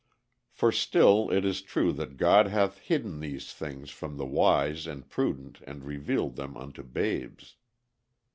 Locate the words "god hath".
2.17-2.79